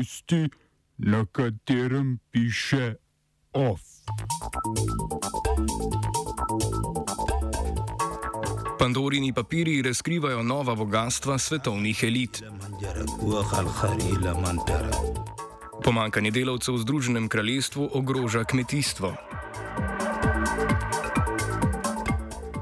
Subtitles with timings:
[0.00, 0.48] tisti,
[0.98, 2.94] na katerem piše
[3.52, 3.80] OF.
[8.78, 12.42] Pandorini papiri razkrivajo nova bogatstva svetovnih elit.
[15.84, 19.14] Pomankanje delavcev v Združenem kraljestvu ogroža kmetijstvo.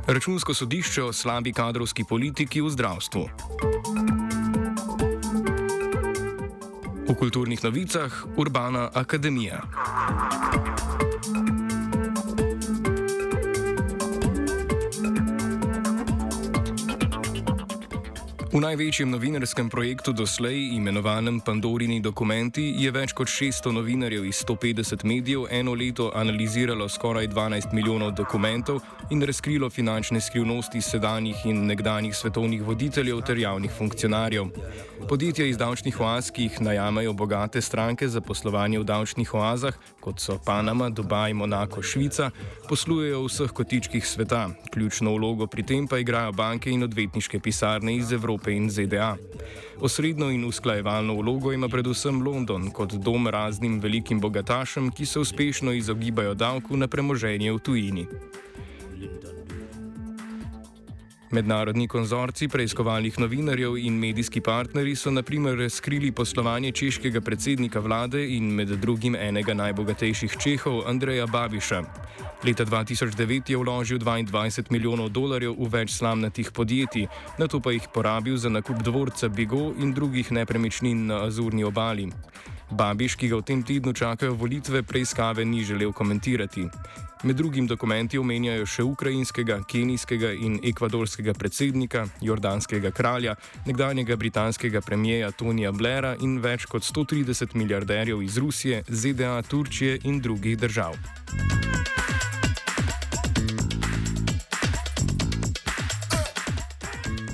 [0.06, 3.28] Računsko sodišče o slabi kadrovski politiki v zdravstvu.
[7.18, 9.66] Kulturnih novicah Urbana Akademija.
[18.48, 25.04] V največjem novinarskem projektu doslej, imenovanem Pandorini dokumenti, je več kot 600 novinarjev iz 150
[25.04, 28.80] medijev eno leto analiziralo skoraj 12 milijonov dokumentov
[29.12, 34.48] in razkrilo finančne skrivnosti sedanjih in nekdanjih svetovnih voditeljev ter javnih funkcionarjev.
[35.08, 40.24] Podjetja iz davčnih oaz, ki jih najamajo bogate stranke za poslovanje v davčnih oazah, kot
[40.24, 42.30] so Panama, Dubaj, Monako, Švica,
[42.68, 44.48] poslujejo v vseh kotičkih sveta.
[44.72, 49.16] Ključno vlogo pri tem pa igrajo banke in odvetniške pisarne iz Evrope in ZDA.
[49.80, 55.72] Osrednjo in usklajevalno vlogo ima predvsem London kot dom raznim velikim bogatašem, ki se uspešno
[55.72, 58.06] izogibajo davku na premoženje v tujini.
[61.30, 68.48] Mednarodni konzorci preiskovalnih novinarjev in medijski partnerji so naprimer razkrili poslovanje češkega predsednika vlade in
[68.54, 71.82] med drugim enega najbogatejših Čehov, Andreja Babiša.
[72.44, 77.88] Leta 2009 je vložil 22 milijonov dolarjev v več slamnatih podjetij, na to pa jih
[77.94, 82.08] porabil za nakup dvorca Bigo in drugih nepremičnin na Azurni obali.
[82.70, 86.68] Babiš, ki ga v tem tednu čakajo volitve, preiskave ni želel komentirati.
[87.22, 93.34] Med drugim dokumenti omenjajo še ukrajinskega, kenijskega in ekvadorskega predsednika, jordanskega kralja,
[93.66, 100.22] nekdanjega britanskega premijeja Tonija Blaira in več kot 130 milijarderjev iz Rusije, ZDA, Turčije in
[100.22, 100.94] drugih držav.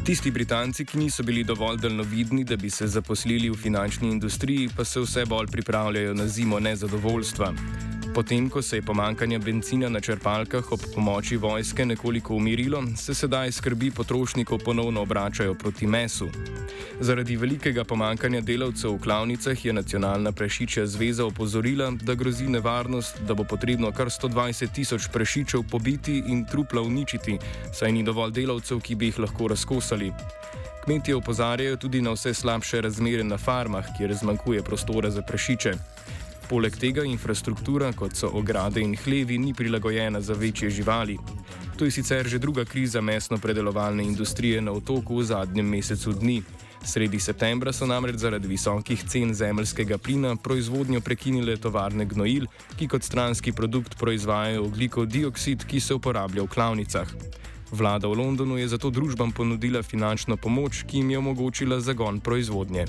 [0.04, 4.84] Tisti Britanci, ki niso bili dovolj daljnovidni, da bi se zaposlili v finančni industriji, pa
[4.84, 7.93] se vse bolj pripravljajo na zimo nezadovoljstva.
[8.14, 13.52] Potem, ko se je pomankanje benzina na črpalkah ob pomoči vojske nekoliko umirilo, se sedaj
[13.52, 16.28] skrbi potrošnikov ponovno obračajo proti mesu.
[17.00, 23.34] Zaradi velikega pomankanja delavcev v klavnicah je Nacionalna prešičja zveza opozorila, da grozi nevarnost, da
[23.34, 27.38] bo potrebno kar 120 tisoč prešičev pobiti in trupla uničiti,
[27.72, 30.12] saj ni dovolj delavcev, ki bi jih lahko razkosali.
[30.84, 35.74] Kmetje opozarjajo tudi na vse slabše razmere na farmah, kjer zmanjkuje prostora za prešiče.
[36.48, 41.18] Poleg tega infrastruktura, kot so ograde in hlevi, ni prilagojena za večje živali.
[41.76, 46.42] To je sicer že druga kriza mesno-predelovalne industrije na otoku v zadnjem mesecu dni.
[46.84, 52.44] Sredi septembra so namreč zaradi visokih cen zemljskega plina proizvodnjo prekinile tovarne gnojil,
[52.76, 57.08] ki kot stranski produkt proizvajajo oglikov dioksid, ki se uporablja v klavnicah.
[57.72, 62.84] Vlada v Londonu je zato družbam ponudila finančno pomoč, ki jim je omogočila zagon proizvodnje.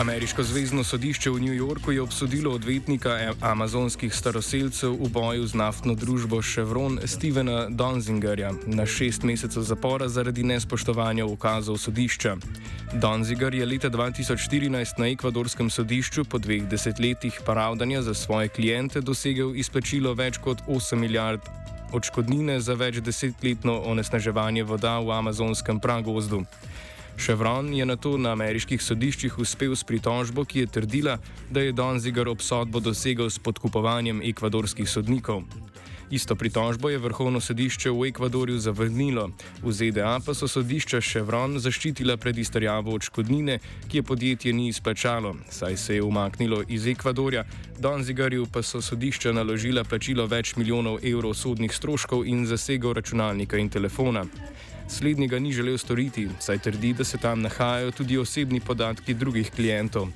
[0.00, 5.94] Ameriško zvezdno sodišče v New Yorku je obsodilo odvetnika amazonskih staroseljcev v boju z naftno
[5.94, 12.36] družbo Chevron Stevena Donzingerja na šest mesecev zapora zaradi nespoštovanja ukazov sodišča.
[12.92, 19.52] Donziger je leta 2014 na ekvadorskem sodišču po dveh desetletjih pravdanja za svoje klijente dosegel
[19.56, 21.44] izplačilo več kot 8 milijard
[21.92, 26.46] odškodnine za več desetletno onesnaževanje voda v amazonskem pragozdu.
[27.20, 31.18] Chevron je na to na ameriških sodiščih uspel s pritožbo, ki je trdila,
[31.50, 35.44] da je Donziger obsodbo dosegel s podkupovanjem ekvadorskih sodnikov.
[36.10, 39.28] Isto pritožbo je vrhovno sodišče v Ekvadorju zavrnilo,
[39.62, 45.36] v ZDA pa so sodišča Chevron zaščitila pred izterjavo odškodnine, ki je podjetje ni izplačalo,
[45.50, 47.44] saj se je umaknilo iz Ekvadorja,
[47.78, 53.70] Donzigarju pa so sodišča naložila plačilo več milijonov evrov sodnih stroškov in zasegov računalnika in
[53.70, 54.24] telefona.
[54.90, 60.08] Slednjega ni želel storiti, saj trdi, da se tam nahajajo tudi osebni podatki drugih klientov.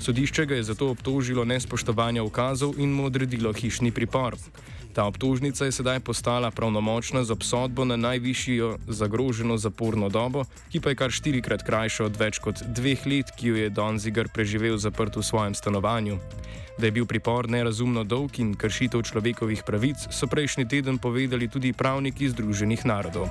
[0.00, 4.36] Sodišče ga je zato obtožilo nespoštovanja ukazov in mu odredilo hišni pripor.
[4.96, 10.88] Ta obtožnica je sedaj postala pravnomočna z obsodbo na najvišjo zagroženo zaporno dobo, ki pa
[10.88, 14.78] je kar štirikrat krajša od več kot dveh let, ki jo je Don Zigar preživel
[14.78, 16.16] zaprt v svojem stanovanju.
[16.78, 21.76] Da je bil pripor nerazumno dolg in kršitev človekovih pravic, so prejšnji teden povedali tudi
[21.76, 23.28] pravniki Združenih narodov.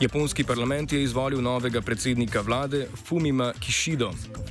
[0.00, 4.10] Japonski parlament je izvolil novega predsednika vlade Fumima Kishido.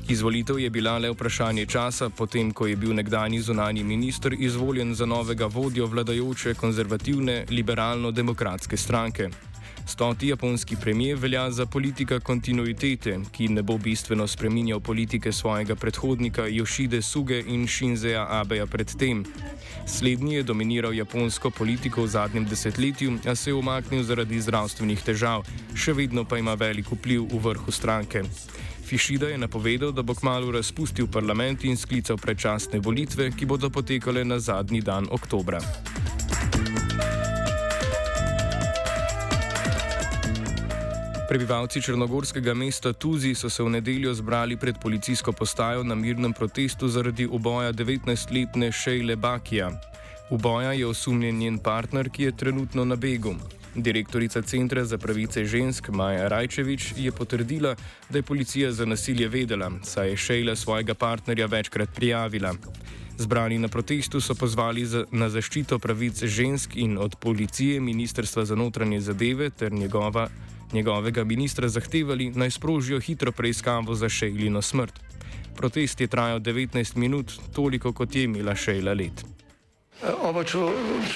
[0.10, 5.06] Izvolitev je bila le vprašanje časa, potem ko je bil nekdani zunani minister izvoljen za
[5.06, 9.30] novega vodjo vladajoče konzervativne liberalno-demokratske stranke.
[9.86, 16.48] Stoti japonski premijer velja za politika kontinuitete, ki ne bo bistveno spreminjal politike svojega predhodnika
[16.48, 19.26] Yoshide Suge in Shinzeja Abeja predtem.
[19.86, 25.44] Slednji je dominiral japonsko politiko v zadnjem desetletju, a se je umaknil zaradi zdravstvenih težav,
[25.76, 28.24] še vedno pa ima velik vpliv v vrhu stranke.
[28.86, 34.26] Fišida je napovedal, da bo kmalo razpustil parlament in sklical predčasne volitve, ki bodo potekale
[34.26, 35.62] na zadnji dan oktobra.
[41.34, 46.88] Prebivalci črnogorskega mesta Tuzi so se v nedeljo zbrali pred policijsko postajo na mirnem protestu
[46.88, 49.72] zaradi uboja 19-letne Šejle Bakija.
[50.30, 53.34] Uboja je osumljen njen partner, ki je trenutno na begu.
[53.76, 57.76] Direktorica Centra za pravice žensk Maja Rajčevič je potrdila,
[58.10, 62.54] da je policija za nasilje vedela, saj je Šejla svojega partnerja večkrat prijavila.
[63.18, 68.56] Zbrani na protestu so pozvali za, na zaščito pravic žensk in od policije Ministrstva za
[68.56, 70.30] notranje zadeve ter njegova
[70.74, 74.94] njegovega ministra zahtevali naj sprožijo hitro preiskavo za Šejlino smrt.
[75.56, 79.26] Protest je trajal 19 minut, toliko kot je imela Šejla let.
[80.04, 80.58] Oba, če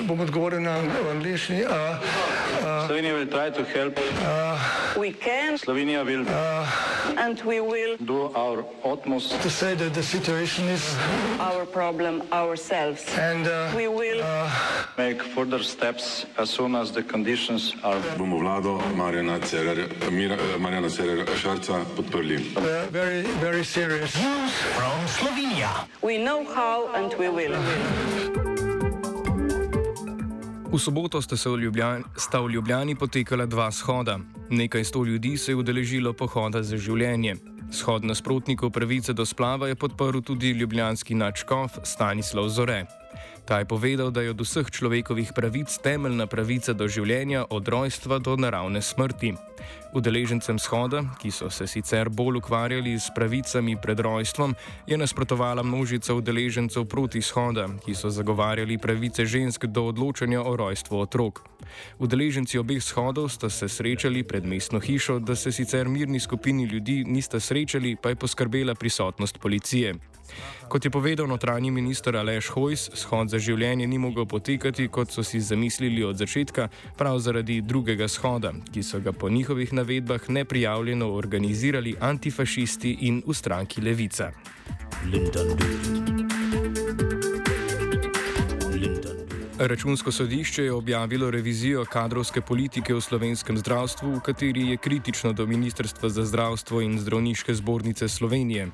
[0.07, 0.77] bom odgovoril na
[1.11, 1.63] angliški.
[2.87, 5.57] Slovenija bo poskušala pomagati.
[5.59, 6.11] Slovenija bo
[7.15, 13.03] naredila naš utmost, da bo rekla, da je situacija naš problem, ourselves.
[13.17, 14.16] In da bomo naredili
[15.45, 17.99] nadaljnje korake, as soon as the conditions are.
[18.17, 19.39] Bomo vlado Marjana
[20.89, 22.39] Cererera Šarca podprli.
[23.41, 24.49] Zelo, zelo resno.
[25.07, 25.69] Slovenija.
[26.01, 27.55] We know how and we will.
[30.71, 34.19] V soboto sta se v Ljubljani, sta v Ljubljani potekala dva shoda.
[34.49, 37.35] Nekaj sto ljudi se je udeležilo pohoda za življenje.
[37.71, 42.85] Shod nasprotnikov pravice do splava je podprl tudi ljubljanski načkov Stanislav Zore.
[43.47, 48.19] Ta je povedal, da je od vseh človekovih pravic temeljna pravica do življenja od rojstva
[48.19, 49.37] do naravne smrti.
[49.95, 54.51] Udeležencem shoda, ki so se sicer bolj ukvarjali s pravicami pred rojstvom,
[54.87, 60.99] je nasprotovala množica udeležencev proti shoda, ki so zagovarjali pravice žensk do odločanja o rojstvu
[60.99, 61.41] otrok.
[62.03, 67.03] Udeleženci obeh shodov sta se srečali pred mestno hišo, da se sicer mirni skupini ljudi
[67.07, 69.95] nista srečali, pa je poskrbela prisotnost policije.
[70.67, 75.23] Kot je povedal notranji minister Aleš Hojs, shod za življenje ni mogel potekati, kot so
[75.23, 81.13] si zamislili od začetka, prav zaradi drugega shoda, ki so ga po njihovih navedbah neprijavljeno
[81.13, 84.31] organizirali antifašisti in v stranki Levica.
[85.05, 87.16] Linden.
[89.59, 95.45] Računsko sodišče je objavilo revizijo kadrovske politike v slovenskem zdravstvu, v kateri je kritično do
[95.45, 98.67] Ministrstva za zdravstvo in zdravniške zbornice Slovenije.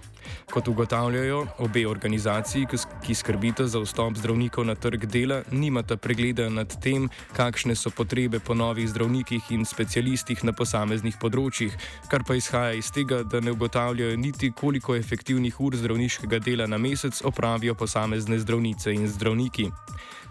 [0.51, 2.68] Kot ugotavljajo, obe organizaciji,
[3.06, 8.39] ki skrbita za vstop zdravnikov na trg dela, nimata pregleda nad tem, kakšne so potrebe
[8.39, 11.71] po novih zdravnikih in specialistih na posameznih področjih,
[12.12, 16.77] kar pa izhaja iz tega, da ne ugotavljajo niti, koliko efektivnih ur zdravniškega dela na
[16.77, 19.71] mesec opravijo posamezne zdravnice in zdravniki.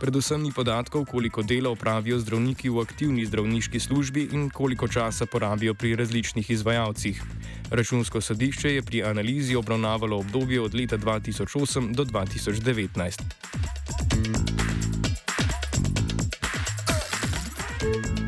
[0.02, 5.74] Predvsem ni podatkov, koliko dela opravijo zdravniki v aktivni zdravniški službi in koliko časa porabijo
[5.74, 7.22] pri različnih izvajalcih.
[7.70, 14.51] Računsko sodišče je pri analizi obravnavalo obdobje od leta 2008 do 2019.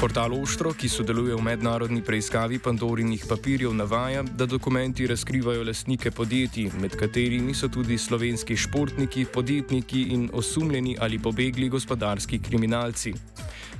[0.05, 6.69] Portal Oštro, ki sodeluje v mednarodni preiskavi Pandorinih papirjev, navaja, da dokumenti razkrivajo lastnike podjetij,
[6.77, 13.15] med katerimi so tudi slovenski športniki, podjetniki in osumljeni ali pobegli gospodarski kriminalci.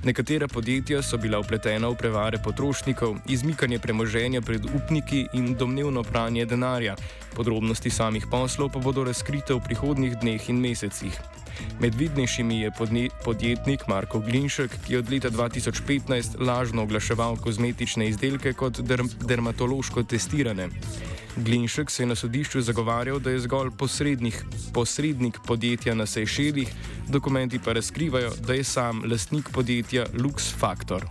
[0.05, 6.49] Nekatera podjetja so bila upletena v prevare potrošnikov, izmikanje premoženja pred upniki in domnevno pranje
[6.49, 6.97] denarja.
[7.37, 11.34] Podrobnosti samih poslov pa bodo razkrite v prihodnjih dneh in mesecih.
[11.81, 12.71] Med vidnejšimi je
[13.25, 20.03] podjetnik Marko Glinšek, ki je od leta 2015 lažno oglaševal kozmetične izdelke kot derm dermatološko
[20.03, 20.69] testirane.
[21.37, 23.71] Glinšek se je na sodišču zagovarjal, da je zgolj
[24.73, 26.69] posrednik podjetja na Sejšelih,
[27.09, 31.07] dokumenti pa razkrivajo, da je sam lastnik podjetja Lux Factor.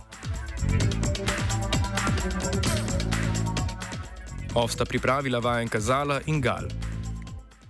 [4.54, 6.83] Ovsta pripravila vajenka Zala in Gal.